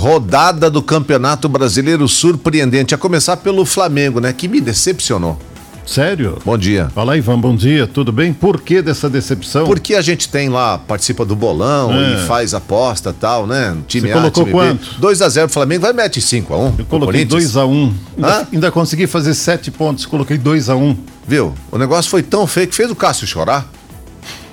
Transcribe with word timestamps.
Rodada 0.00 0.70
do 0.70 0.80
Campeonato 0.80 1.48
Brasileiro 1.48 2.06
surpreendente. 2.06 2.94
A 2.94 2.98
começar 2.98 3.36
pelo 3.38 3.64
Flamengo, 3.64 4.20
né? 4.20 4.32
Que 4.32 4.46
me 4.46 4.60
decepcionou. 4.60 5.36
Sério? 5.84 6.38
Bom 6.44 6.56
dia. 6.56 6.88
Fala, 6.94 7.16
Ivan, 7.16 7.40
bom 7.40 7.56
dia, 7.56 7.84
tudo 7.84 8.12
bem? 8.12 8.32
Por 8.32 8.60
que 8.60 8.80
dessa 8.80 9.10
decepção? 9.10 9.66
Porque 9.66 9.96
a 9.96 10.00
gente 10.00 10.28
tem 10.28 10.48
lá, 10.48 10.78
participa 10.78 11.24
do 11.24 11.34
bolão 11.34 11.92
É. 11.92 12.14
e 12.14 12.26
faz 12.28 12.54
aposta 12.54 13.10
e 13.10 13.12
tal, 13.14 13.44
né? 13.44 13.76
Time 13.88 14.06
Você 14.06 14.12
A, 14.12 14.16
colocou 14.18 14.44
time 14.44 14.52
quanto? 14.54 15.00
B. 15.00 15.06
2x0 15.08 15.48
Flamengo, 15.48 15.82
vai 15.82 15.92
mete 15.92 16.20
5x1. 16.20 16.74
Eu 16.78 16.84
coloquei 16.84 17.24
2x1. 17.26 17.66
Um. 17.68 17.92
Ainda, 18.18 18.48
ainda 18.52 18.70
consegui 18.70 19.08
fazer 19.08 19.34
7 19.34 19.72
pontos, 19.72 20.06
coloquei 20.06 20.38
2x1. 20.38 20.76
Um. 20.80 20.96
Viu? 21.26 21.54
O 21.72 21.76
negócio 21.78 22.08
foi 22.08 22.22
tão 22.22 22.46
feio 22.46 22.68
que 22.68 22.74
fez 22.76 22.88
o 22.88 22.94
Cássio 22.94 23.26
chorar. 23.26 23.68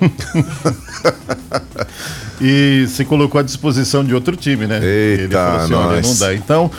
E 2.40 2.86
se 2.88 3.04
colocou 3.04 3.38
à 3.38 3.42
disposição 3.42 4.04
de 4.04 4.14
outro 4.14 4.36
time, 4.36 4.66
né? 4.66 4.80
Eita, 4.82 5.22
Ele 5.22 5.32
falou 5.32 5.56
assim: 5.56 5.74
olha, 5.74 6.02
não 6.02 6.16
dá. 6.16 6.34
Então, 6.34 6.70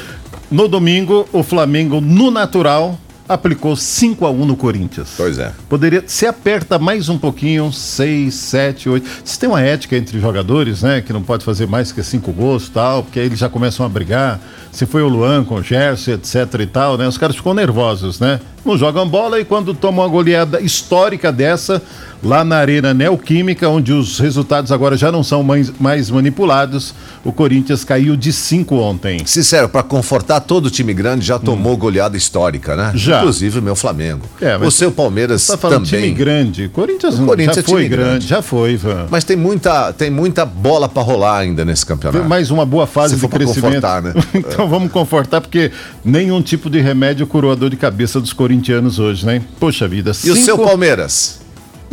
no 0.51 0.67
domingo, 0.67 1.27
o 1.33 1.41
Flamengo, 1.41 1.99
no 1.99 2.29
natural, 2.29 2.97
aplicou 3.27 3.73
5x1 3.73 4.45
no 4.45 4.55
Corinthians. 4.55 5.09
Pois 5.17 5.37
é. 5.37 5.51
Poderia. 5.67 6.03
Se 6.07 6.25
aperta 6.25 6.79
mais 6.79 7.09
um 7.09 7.17
pouquinho, 7.17 7.71
6, 7.71 8.33
7, 8.33 8.89
8. 8.89 9.09
Se 9.25 9.39
tem 9.39 9.49
uma 9.49 9.61
ética 9.61 9.97
entre 9.97 10.19
jogadores, 10.19 10.83
né? 10.83 11.01
Que 11.01 11.11
não 11.11 11.21
pode 11.21 11.43
fazer 11.43 11.67
mais 11.67 11.91
que 11.91 12.01
cinco 12.03 12.31
gols 12.31 12.67
e 12.67 12.71
tal, 12.71 13.03
porque 13.03 13.19
aí 13.19 13.25
eles 13.25 13.39
já 13.39 13.49
começam 13.49 13.85
a 13.85 13.89
brigar. 13.89 14.39
Se 14.71 14.85
foi 14.85 15.01
o 15.01 15.09
Luan 15.09 15.43
com 15.43 15.55
o 15.55 15.63
Gerson, 15.63 16.11
etc 16.11 16.53
e 16.59 16.67
tal, 16.67 16.97
né? 16.97 17.07
Os 17.07 17.17
caras 17.17 17.35
ficam 17.35 17.53
nervosos, 17.53 18.19
né? 18.19 18.39
Não 18.63 18.77
jogam 18.77 19.07
bola 19.07 19.39
e 19.39 19.45
quando 19.45 19.73
tomam 19.73 20.05
uma 20.05 20.11
goleada 20.11 20.61
histórica 20.61 21.31
dessa, 21.31 21.81
lá 22.23 22.43
na 22.43 22.57
Arena 22.57 22.93
Neoquímica, 22.93 23.69
onde 23.69 23.93
os 23.93 24.19
resultados 24.19 24.71
agora 24.71 24.97
já 24.97 25.11
não 25.11 25.23
são 25.23 25.43
mais, 25.43 25.71
mais 25.79 26.09
manipulados, 26.09 26.93
o 27.23 27.31
Corinthians 27.31 27.83
caiu 27.83 28.15
de 28.15 28.33
5 28.33 28.75
ontem. 28.75 29.19
Sincero, 29.25 29.69
pra 29.69 29.83
confortar 29.83 30.39
todo 30.41 30.65
o 30.65 30.69
time 30.71 30.93
grande, 30.93 31.25
já 31.25 31.37
tomou 31.39 31.75
goleada 31.77 32.17
histórica, 32.17 32.75
né? 32.75 32.91
Hum. 32.93 32.97
Já. 32.97 33.19
Inclusive 33.19 33.59
o 33.59 33.61
meu 33.61 33.75
Flamengo. 33.75 34.25
É, 34.41 34.57
o 34.57 34.71
seu 34.71 34.91
Palmeiras 34.91 35.45
tá 35.45 35.57
falando 35.57 35.85
também. 35.85 36.01
time 36.05 36.13
grande. 36.13 36.69
Corinthians, 36.69 37.19
não, 37.19 37.27
Corinthians 37.27 37.55
já 37.55 37.61
é 37.61 37.63
foi 37.63 37.83
time 37.83 37.89
grande, 37.89 38.09
grande. 38.09 38.27
já 38.27 38.41
foi, 38.41 38.71
Ivan. 38.73 39.07
Mas 39.09 39.23
tem 39.23 39.35
muita, 39.37 39.93
tem 39.93 40.09
muita 40.09 40.45
bola 40.45 40.89
pra 40.89 41.01
rolar 41.03 41.37
ainda 41.39 41.63
nesse 41.63 41.85
campeonato. 41.85 42.25
Mais 42.27 42.49
uma 42.51 42.65
boa 42.65 42.87
fase 42.87 43.15
Se 43.15 43.21
de 43.21 43.27
crescimento. 43.27 43.61
confortar, 43.81 44.01
né? 44.01 44.13
então 44.33 44.67
vamos 44.67 44.91
confortar, 44.91 45.41
porque 45.41 45.71
nenhum 46.03 46.41
tipo 46.41 46.69
de 46.69 46.79
remédio 46.79 47.27
curou 47.27 47.51
a 47.51 47.55
dor 47.55 47.69
de 47.69 47.77
cabeça 47.77 48.19
dos 48.19 48.33
corintianos 48.33 48.99
hoje, 48.99 49.25
né? 49.25 49.41
Poxa 49.59 49.87
vida. 49.87 50.09
E 50.23 50.31
o 50.31 50.33
cinco- 50.33 50.45
seu 50.45 50.57
Palmeiras? 50.57 51.39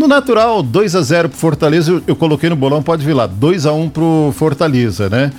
No 0.04 0.08
natural, 0.08 0.62
2 0.62 0.96
a 0.96 1.00
0 1.00 1.30
pro 1.30 1.38
Fortaleza, 1.38 1.90
eu, 1.90 2.02
eu 2.08 2.14
coloquei 2.14 2.50
no 2.50 2.54
bolão, 2.54 2.82
pode 2.82 3.02
vir 3.02 3.14
lá. 3.14 3.26
2 3.26 3.64
a 3.64 3.72
1 3.72 3.88
pro 3.88 4.34
Fortaleza, 4.36 5.08
né? 5.08 5.32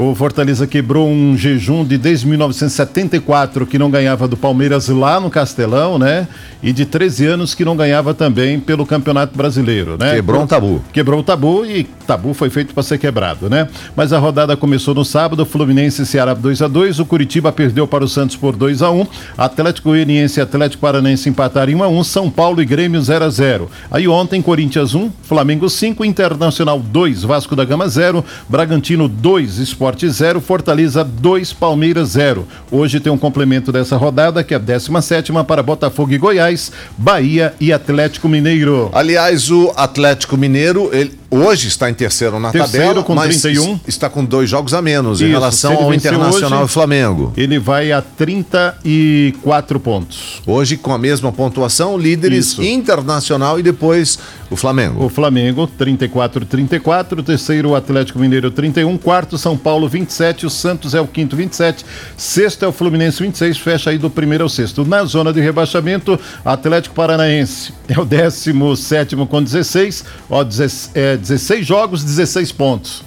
O 0.00 0.14
Fortaleza 0.14 0.64
quebrou 0.64 1.08
um 1.08 1.36
jejum 1.36 1.84
de 1.84 1.98
desde 1.98 2.24
1974 2.28 3.66
que 3.66 3.76
não 3.76 3.90
ganhava 3.90 4.28
do 4.28 4.36
Palmeiras 4.36 4.88
lá 4.88 5.18
no 5.18 5.28
Castelão, 5.28 5.98
né? 5.98 6.28
E 6.62 6.72
de 6.72 6.86
13 6.86 7.26
anos 7.26 7.52
que 7.52 7.64
não 7.64 7.76
ganhava 7.76 8.14
também 8.14 8.60
pelo 8.60 8.86
Campeonato 8.86 9.36
Brasileiro, 9.36 9.96
né? 9.98 10.14
Quebrou 10.14 10.42
um 10.42 10.46
tabu. 10.46 10.84
Quebrou 10.92 11.18
o 11.18 11.22
tabu 11.24 11.66
e 11.66 11.82
tabu 12.06 12.32
foi 12.32 12.48
feito 12.48 12.72
para 12.72 12.82
ser 12.84 12.98
quebrado, 12.98 13.50
né? 13.50 13.68
Mas 13.96 14.12
a 14.12 14.18
rodada 14.20 14.56
começou 14.56 14.94
no 14.94 15.04
sábado, 15.04 15.44
Fluminense 15.44 16.02
e 16.02 16.06
Ceará 16.06 16.32
2 16.32 16.62
a 16.62 16.68
2, 16.68 17.00
o 17.00 17.04
Curitiba 17.04 17.50
perdeu 17.50 17.86
para 17.86 18.04
o 18.04 18.08
Santos 18.08 18.36
por 18.36 18.54
2 18.54 18.82
a 18.82 18.90
1, 18.92 19.06
Atlético 19.36 19.88
Goianiense 19.88 20.38
e 20.38 20.42
Atlético 20.42 20.80
Paranaense 20.80 21.28
empataram 21.28 21.72
em 21.72 21.74
1 21.74 21.82
a 21.82 21.88
1, 21.88 22.04
São 22.04 22.30
Paulo 22.30 22.62
e 22.62 22.64
Grêmio 22.64 23.02
0 23.02 23.24
a 23.24 23.30
0. 23.30 23.70
Aí 23.90 24.06
ontem 24.06 24.40
Corinthians 24.40 24.94
1, 24.94 25.10
Flamengo 25.22 25.68
5, 25.68 26.04
Internacional 26.04 26.78
2, 26.78 27.24
Vasco 27.24 27.56
da 27.56 27.64
Gama 27.64 27.88
0, 27.88 28.24
Bragantino 28.48 29.08
2, 29.08 29.58
Esporte 29.88 30.10
0, 30.10 30.40
Fortaleza 30.42 31.02
2, 31.02 31.54
Palmeiras 31.54 32.10
0. 32.10 32.46
Hoje 32.70 33.00
tem 33.00 33.10
um 33.10 33.16
complemento 33.16 33.72
dessa 33.72 33.96
rodada 33.96 34.44
que 34.44 34.52
é 34.52 34.58
a 34.58 34.60
17ª 34.60 35.42
para 35.46 35.62
Botafogo 35.62 36.12
e 36.12 36.18
Goiás, 36.18 36.70
Bahia 36.98 37.54
e 37.58 37.72
Atlético 37.72 38.28
Mineiro. 38.28 38.90
Aliás, 38.92 39.50
o 39.50 39.72
Atlético 39.74 40.36
Mineiro, 40.36 40.90
ele 40.92 41.12
hoje 41.30 41.68
está 41.68 41.90
em 41.90 41.94
terceiro 41.94 42.38
na 42.40 42.50
Terceiro 42.50 42.86
tabela, 42.86 43.02
com 43.04 43.14
mas 43.14 43.40
31. 43.42 43.74
es- 43.74 43.80
está 43.88 44.08
com 44.08 44.24
dois 44.24 44.48
jogos 44.48 44.72
a 44.74 44.80
menos 44.82 45.20
em 45.20 45.24
Isso, 45.24 45.32
relação 45.32 45.70
se 45.72 45.76
ele 45.76 45.84
ao 45.84 45.94
Internacional 45.94 46.60
hoje- 46.62 46.70
e 46.70 46.72
Flamengo. 46.72 47.32
Ele 47.36 47.58
vai 47.58 47.92
a 47.92 48.00
34 48.02 49.78
pontos. 49.80 50.42
Hoje 50.46 50.76
com 50.76 50.92
a 50.92 50.98
mesma 50.98 51.30
pontuação, 51.32 51.96
líderes 51.98 52.46
Isso. 52.46 52.62
Internacional 52.62 53.58
e 53.58 53.62
depois 53.62 54.18
o 54.50 54.56
Flamengo. 54.56 55.04
O 55.04 55.08
Flamengo, 55.08 55.66
34 55.66 56.44
34, 56.46 57.20
o 57.20 57.22
terceiro 57.22 57.70
o 57.70 57.76
Atlético 57.76 58.18
Mineiro 58.18 58.50
31, 58.50 58.96
quarto 58.96 59.36
São 59.36 59.56
Paulo 59.56 59.88
27, 59.88 60.46
o 60.46 60.50
Santos 60.50 60.94
é 60.94 61.00
o 61.00 61.06
quinto 61.06 61.36
27, 61.36 61.84
sexto 62.16 62.64
é 62.64 62.68
o 62.68 62.72
Fluminense 62.72 63.22
26, 63.22 63.58
fecha 63.58 63.90
aí 63.90 63.98
do 63.98 64.08
primeiro 64.08 64.44
ao 64.44 64.48
sexto. 64.50 64.84
Na 64.84 65.04
zona 65.04 65.32
de 65.32 65.40
rebaixamento, 65.40 66.18
Atlético 66.44 66.94
Paranaense 66.94 67.72
é 67.88 67.98
o 68.00 68.04
17 68.04 69.16
com 69.28 69.42
16, 69.42 70.04
ó, 70.30 70.42
16, 70.42 70.90
é, 70.94 71.17
16 71.18 71.66
jogos, 71.66 72.04
16 72.04 72.52
pontos. 72.52 73.00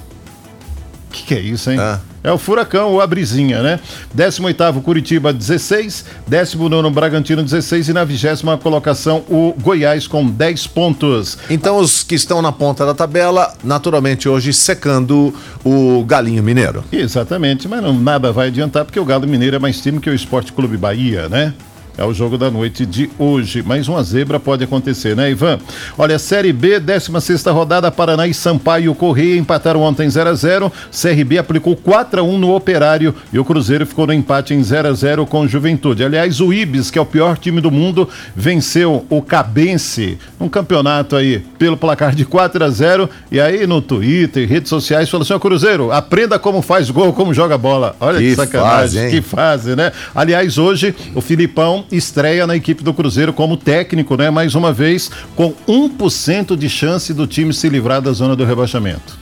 O 1.10 1.14
que, 1.14 1.24
que 1.24 1.34
é 1.36 1.40
isso, 1.40 1.72
hein? 1.72 1.78
Ah. 1.80 2.00
É 2.24 2.32
o 2.32 2.38
Furacão 2.38 2.92
ou 2.92 3.02
a 3.02 3.08
Brisinha, 3.08 3.64
né? 3.64 3.80
18º 4.16 4.82
Curitiba 4.84 5.34
16, 5.34 6.06
19º 6.30 6.92
Bragantino 6.94 7.42
16 7.42 7.90
e 7.90 7.94
na 7.94 8.04
vigésima 8.04 8.58
colocação 8.60 9.24
o 9.28 9.56
Goiás 9.60 10.08
com 10.08 10.28
10 10.28 10.68
pontos. 10.68 11.38
Então 11.50 11.78
os 11.78 12.04
que 12.04 12.14
estão 12.14 12.42
na 12.42 12.52
ponta 12.52 12.86
da 12.86 12.94
tabela, 12.94 13.52
naturalmente 13.64 14.30
hoje 14.30 14.54
secando 14.54 15.34
o 15.66 16.04
Galinho 16.06 16.44
Mineiro. 16.44 16.84
Exatamente, 16.92 17.68
mas 17.68 17.82
não, 17.82 18.00
nada 18.00 18.32
vai 18.32 18.50
adiantar 18.50 18.86
porque 18.86 19.00
o 19.00 19.06
Galo 19.06 19.28
Mineiro 19.28 19.56
é 19.56 19.60
mais 19.60 19.82
time 19.82 20.00
que 20.00 20.10
o 20.10 20.14
Esporte 20.14 20.54
Clube 20.54 20.78
Bahia, 20.78 21.28
né? 21.28 21.54
É 21.98 22.06
o 22.06 22.14
jogo 22.14 22.38
da 22.38 22.50
noite 22.50 22.86
de 22.86 23.10
hoje. 23.20 23.62
Mais 23.62 23.88
uma 23.88 24.02
zebra 24.02 24.40
pode 24.40 24.64
acontecer, 24.64 25.16
né, 25.16 25.30
Ivan? 25.30 25.60
Olha, 25.98 26.18
Série 26.18 26.54
B, 26.54 26.80
16 26.80 27.46
rodada, 27.48 27.92
Paraná 27.92 28.26
e 28.26 28.34
Sampaio 28.34 28.96
Correia 28.96 29.38
empataram 29.38 29.82
ontem 29.82 30.10
0 30.10 30.30
a 30.30 30.34
0 30.34 30.72
CRB 30.90 31.38
aplicou 31.38 31.76
4 31.76 32.22
a 32.22 32.24
1 32.24 32.38
no 32.38 32.56
Operário 32.56 33.14
e 33.32 33.38
o 33.38 33.46
Cruzeiro 33.46 33.86
ficou 33.86 34.08
no 34.08 34.14
empate 34.14 34.54
em 34.54 34.64
0 34.64 34.88
a 34.88 34.94
0 34.94 35.26
com 35.26 35.48
Juventude. 35.48 36.04
Aliás, 36.04 36.40
o 36.40 36.54
Ibis, 36.54 36.90
que 36.90 36.98
é 36.98 37.02
o 37.02 37.06
pior 37.06 37.38
time 37.38 37.60
do 37.60 37.70
mundo, 37.70 38.08
venceu 38.36 39.06
o 39.10 39.22
Cabense 39.22 40.18
num 40.40 40.48
campeonato 40.50 41.16
aí 41.16 41.40
pelo 41.60 41.76
placar 41.76 42.16
de 42.16 42.26
4 42.26 42.64
a 42.64 42.70
0 42.70 43.10
e 43.32 43.40
aí 43.40 43.68
no 43.68 43.82
Twitter, 43.82 44.48
redes 44.48 44.70
sociais, 44.70 45.10
falou 45.10 45.24
assim: 45.24 45.34
"Ó, 45.34 45.40
Cruzeiro, 45.40 45.92
aprenda 45.92 46.40
como 46.40 46.62
faz 46.62 46.90
gol, 46.90 47.12
como 47.14 47.34
joga 47.34 47.58
bola. 47.58 47.96
Olha 48.00 48.18
que, 48.18 48.30
Que 48.30 48.36
sacanagem, 48.36 49.02
fase, 49.04 49.16
que 49.16 49.22
fase, 49.22 49.76
né? 49.76 49.92
Aliás, 50.16 50.58
hoje 50.58 50.96
o 51.14 51.22
Filipão 51.22 51.81
estreia 51.92 52.46
na 52.48 52.56
equipe 52.56 52.84
do 52.84 52.94
Cruzeiro 52.94 53.32
como 53.34 53.56
técnico, 53.58 54.16
né? 54.18 54.30
Mais 54.30 54.56
uma 54.56 54.72
vez, 54.74 55.10
com 55.36 55.54
1% 55.68 56.56
de 56.58 56.70
chance 56.70 57.14
do 57.14 57.26
time 57.28 57.54
se 57.54 57.68
livrar 57.70 58.02
da 58.02 58.12
zona 58.12 58.36
do 58.36 58.44
rebaixamento. 58.46 59.20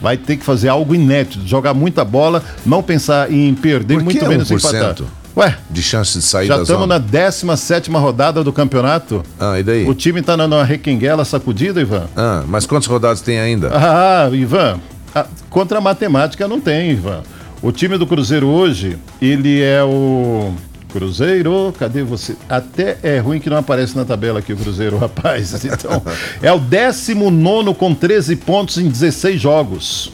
Vai 0.00 0.16
ter 0.16 0.36
que 0.36 0.44
fazer 0.44 0.68
algo 0.68 0.94
inédito, 0.94 1.46
jogar 1.46 1.74
muita 1.74 2.04
bola, 2.04 2.42
não 2.64 2.82
pensar 2.82 3.32
em 3.32 3.52
perder, 3.54 3.94
Por 3.94 4.04
muito 4.04 4.26
menos 4.28 4.48
1%? 4.48 4.56
empatar. 4.58 4.96
Ué, 5.36 5.56
De 5.70 5.82
chance 5.82 6.18
de 6.18 6.24
sair 6.24 6.46
já 6.48 6.62
estamos 6.62 6.88
na 6.88 6.98
17 6.98 7.90
rodada 7.92 8.42
do 8.42 8.52
campeonato. 8.52 9.22
Ah, 9.38 9.58
e 9.58 9.62
daí? 9.62 9.88
O 9.88 9.94
time 9.94 10.20
tá 10.22 10.36
na, 10.36 10.48
na 10.48 10.64
requenguela 10.64 11.24
sacudida, 11.24 11.80
Ivan? 11.80 12.06
Ah, 12.16 12.42
mas 12.48 12.66
quantas 12.66 12.88
rodadas 12.88 13.20
tem 13.20 13.38
ainda? 13.38 13.70
Ah, 13.72 14.28
Ivan, 14.32 14.80
a- 15.14 15.26
contra 15.48 15.78
a 15.78 15.80
matemática 15.80 16.48
não 16.48 16.60
tem, 16.60 16.90
Ivan. 16.92 17.22
O 17.62 17.70
time 17.72 17.96
do 17.98 18.06
Cruzeiro 18.06 18.46
hoje, 18.48 18.96
ele 19.20 19.60
é 19.62 19.82
o. 19.82 20.52
Cruzeiro, 20.92 21.74
cadê 21.78 22.02
você? 22.02 22.34
Até 22.48 22.98
é 23.02 23.18
ruim 23.18 23.38
que 23.40 23.50
não 23.50 23.58
aparece 23.58 23.94
na 23.96 24.04
tabela 24.04 24.38
aqui 24.38 24.52
o 24.52 24.56
Cruzeiro, 24.56 24.96
rapaz. 24.98 25.64
Então, 25.64 26.02
é 26.42 26.50
o 26.52 26.58
19 26.58 27.74
com 27.74 27.94
13 27.94 28.36
pontos 28.36 28.78
em 28.78 28.88
16 28.88 29.40
jogos. 29.40 30.12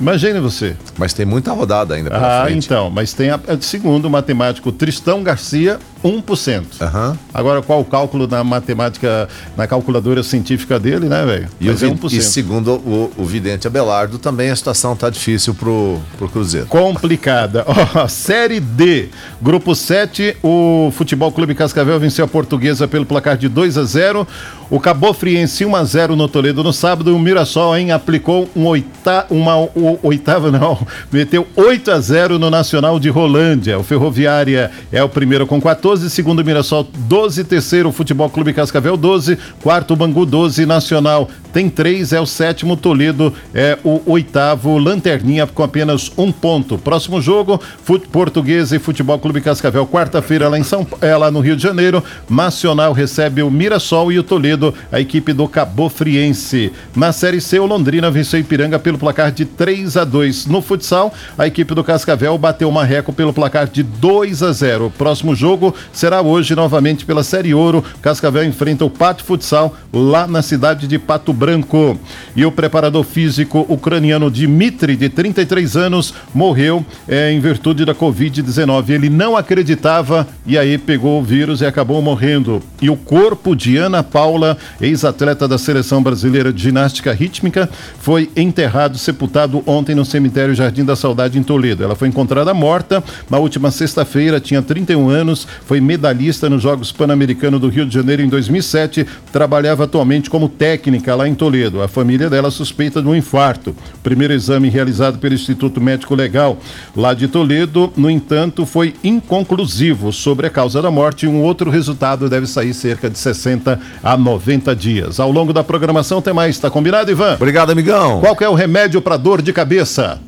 Imagine 0.00 0.40
você. 0.40 0.76
Mas 0.98 1.12
tem 1.12 1.24
muita 1.24 1.52
rodada 1.52 1.94
ainda 1.94 2.10
pela 2.10 2.42
Ah, 2.42 2.44
frente. 2.46 2.66
então, 2.66 2.90
mas 2.90 3.12
tem 3.12 3.30
a, 3.30 3.36
a- 3.36 3.60
segundo 3.60 4.06
o 4.06 4.10
matemático 4.10 4.72
Tristão 4.72 5.22
Garcia, 5.22 5.78
1%. 6.04 6.64
Aham. 6.80 7.18
Agora, 7.32 7.62
qual 7.62 7.80
o 7.80 7.84
cálculo 7.84 8.26
na 8.26 8.44
matemática, 8.44 9.28
na 9.56 9.66
calculadora 9.66 10.22
científica 10.22 10.78
dele, 10.78 11.08
né, 11.08 11.24
velho? 11.24 11.48
E, 11.60 11.68
o 11.68 11.72
Mas 11.72 11.82
é 11.82 11.86
vi- 11.86 11.92
1%. 11.94 12.12
e 12.12 12.22
segundo 12.22 12.72
o, 12.74 13.10
o 13.16 13.24
vidente 13.24 13.66
Abelardo, 13.66 14.18
também 14.18 14.50
a 14.50 14.56
situação 14.56 14.94
tá 14.94 15.08
difícil 15.08 15.54
pro, 15.54 15.98
pro 16.18 16.28
Cruzeiro. 16.28 16.66
complicada. 16.66 17.64
Ó, 17.94 18.06
série 18.08 18.60
D, 18.60 19.08
grupo 19.40 19.74
7, 19.74 20.36
o 20.42 20.92
Futebol 20.94 21.32
Clube 21.32 21.54
Cascavel 21.54 21.98
venceu 21.98 22.24
a 22.24 22.28
Portuguesa 22.28 22.86
pelo 22.86 23.06
placar 23.06 23.36
de 23.36 23.48
2 23.48 23.78
a 23.78 23.84
0. 23.84 24.26
O 24.70 24.80
Cabo 24.80 25.12
Friense 25.12 25.64
1 25.64 25.76
a 25.76 25.84
0 25.84 26.16
no 26.16 26.26
Toledo 26.28 26.62
no 26.64 26.72
sábado. 26.72 27.10
E 27.10 27.12
o 27.12 27.18
Mirassol, 27.18 27.76
hein, 27.76 27.92
aplicou 27.92 28.48
um 28.56 28.66
oita, 28.66 29.26
uma 29.30 29.56
o, 29.58 29.98
oitava 30.02 30.50
não, 30.52 30.86
meteu 31.12 31.46
8 31.54 31.90
a 31.90 32.00
0 32.00 32.38
no 32.38 32.50
Nacional 32.50 32.98
de 32.98 33.08
Rolândia. 33.08 33.78
O 33.78 33.82
Ferroviária 33.84 34.70
é 34.90 35.02
o 35.02 35.08
primeiro 35.08 35.46
com 35.46 35.60
14 35.60 35.93
12, 35.94 36.10
segundo 36.10 36.44
Mirassol 36.44 36.88
12, 36.92 37.44
terceiro 37.44 37.92
Futebol 37.92 38.28
Clube 38.28 38.52
Cascavel 38.52 38.96
12, 38.96 39.38
quarto 39.62 39.94
Bangu 39.94 40.26
12, 40.26 40.66
Nacional 40.66 41.28
tem 41.54 41.70
três, 41.70 42.12
é 42.12 42.20
o 42.20 42.26
sétimo, 42.26 42.76
Toledo 42.76 43.32
é 43.54 43.78
o 43.84 44.02
oitavo, 44.06 44.76
Lanterninha 44.76 45.46
com 45.46 45.62
apenas 45.62 46.10
um 46.18 46.32
ponto. 46.32 46.76
Próximo 46.76 47.22
jogo, 47.22 47.60
Fute 47.84 48.08
Português 48.08 48.72
e 48.72 48.80
Futebol 48.80 49.20
Clube 49.20 49.40
Cascavel, 49.40 49.86
quarta-feira 49.86 50.48
lá 50.48 50.58
em 50.58 50.64
São 50.64 50.84
é, 51.00 51.16
lá 51.16 51.30
no 51.30 51.38
Rio 51.38 51.54
de 51.54 51.62
Janeiro, 51.62 52.02
Nacional 52.28 52.92
recebe 52.92 53.40
o 53.40 53.52
Mirassol 53.52 54.10
e 54.10 54.18
o 54.18 54.24
Toledo, 54.24 54.74
a 54.90 54.98
equipe 54.98 55.32
do 55.32 55.46
Cabo 55.46 55.88
Friense. 55.88 56.72
Na 56.96 57.12
Série 57.12 57.40
C, 57.40 57.60
o 57.60 57.66
Londrina 57.66 58.10
venceu 58.10 58.40
Ipiranga 58.40 58.80
pelo 58.80 58.98
placar 58.98 59.30
de 59.30 59.44
3 59.44 59.96
a 59.96 60.02
2. 60.02 60.46
No 60.46 60.60
futsal, 60.60 61.14
a 61.38 61.46
equipe 61.46 61.72
do 61.72 61.84
Cascavel 61.84 62.36
bateu 62.36 62.68
o 62.68 62.72
Marreco 62.72 63.12
pelo 63.12 63.32
placar 63.32 63.68
de 63.68 63.84
2 63.84 64.42
a 64.42 64.50
0. 64.50 64.92
Próximo 64.98 65.36
jogo 65.36 65.72
será 65.92 66.22
hoje 66.22 66.54
novamente 66.54 67.04
pela 67.04 67.22
Série 67.22 67.54
Ouro. 67.54 67.84
Cascavel 68.00 68.44
enfrenta 68.44 68.84
o 68.84 68.90
Pato 68.90 69.24
Futsal 69.24 69.76
lá 69.92 70.26
na 70.26 70.42
cidade 70.42 70.86
de 70.86 70.98
Pato 70.98 71.32
Branco. 71.32 71.98
E 72.34 72.44
o 72.44 72.52
preparador 72.52 73.04
físico 73.04 73.64
ucraniano 73.68 74.30
Dmitry, 74.30 74.96
de 74.96 75.08
33 75.08 75.76
anos, 75.76 76.14
morreu 76.34 76.84
é, 77.08 77.32
em 77.32 77.40
virtude 77.40 77.84
da 77.84 77.94
Covid-19. 77.94 78.90
Ele 78.90 79.10
não 79.10 79.36
acreditava 79.36 80.26
e 80.46 80.58
aí 80.58 80.78
pegou 80.78 81.20
o 81.20 81.22
vírus 81.22 81.60
e 81.60 81.66
acabou 81.66 82.00
morrendo. 82.02 82.62
E 82.80 82.90
o 82.90 82.96
corpo 82.96 83.54
de 83.54 83.76
Ana 83.76 84.02
Paula, 84.02 84.56
ex-atleta 84.80 85.48
da 85.48 85.58
seleção 85.58 86.02
brasileira 86.02 86.52
de 86.52 86.62
ginástica 86.62 87.12
rítmica, 87.12 87.68
foi 87.98 88.30
enterrado, 88.36 88.98
sepultado 88.98 89.62
ontem 89.66 89.94
no 89.94 90.04
cemitério 90.04 90.54
Jardim 90.54 90.84
da 90.84 90.96
Saudade, 90.96 91.38
em 91.38 91.42
Toledo. 91.42 91.84
Ela 91.84 91.96
foi 91.96 92.08
encontrada 92.08 92.52
morta 92.52 93.02
na 93.30 93.38
última 93.38 93.70
sexta-feira, 93.70 94.40
tinha 94.40 94.62
31 94.62 95.08
anos, 95.08 95.46
foi 95.66 95.80
medalhista 95.80 96.48
nos 96.48 96.62
Jogos 96.62 96.92
Pan-Americanos 96.92 97.60
do 97.60 97.68
Rio 97.68 97.86
de 97.86 97.94
Janeiro 97.94 98.22
em 98.22 98.28
2007, 98.28 99.06
trabalhava 99.32 99.84
atualmente 99.84 100.30
como 100.30 100.48
técnica 100.48 101.14
lá 101.14 101.28
em 101.28 101.34
Toledo. 101.34 101.82
A 101.82 101.88
família 101.88 102.30
dela 102.30 102.50
suspeita 102.50 103.02
de 103.02 103.08
um 103.08 103.14
infarto. 103.14 103.70
O 103.70 103.98
primeiro 104.02 104.32
exame 104.32 104.68
realizado 104.68 105.18
pelo 105.18 105.34
Instituto 105.34 105.80
Médico 105.80 106.14
Legal 106.14 106.58
lá 106.96 107.14
de 107.14 107.28
Toledo, 107.28 107.92
no 107.96 108.10
entanto, 108.10 108.66
foi 108.66 108.94
inconclusivo 109.02 110.12
sobre 110.12 110.46
a 110.46 110.50
causa 110.50 110.80
da 110.80 110.90
morte 110.90 111.26
um 111.26 111.42
outro 111.42 111.70
resultado 111.70 112.28
deve 112.28 112.46
sair 112.46 112.74
cerca 112.74 113.08
de 113.08 113.18
60 113.18 113.80
a 114.02 114.16
90 114.16 114.74
dias. 114.76 115.20
Ao 115.20 115.30
longo 115.30 115.52
da 115.52 115.64
programação 115.64 116.20
tem 116.20 116.34
mais, 116.34 116.58
tá 116.58 116.70
combinado, 116.70 117.10
Ivan? 117.10 117.34
Obrigado, 117.34 117.70
amigão. 117.70 118.20
Qual 118.20 118.36
é 118.40 118.48
o 118.48 118.54
remédio 118.54 119.00
para 119.00 119.16
dor 119.16 119.42
de 119.42 119.52
cabeça? 119.52 120.20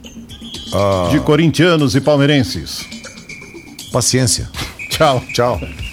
Ah. 0.74 1.08
De 1.10 1.20
corintianos 1.20 1.94
e 1.94 2.00
palmeirenses. 2.00 2.84
Paciência. 3.92 4.48
Ciao. 4.96 5.20
Ciao. 5.30 5.85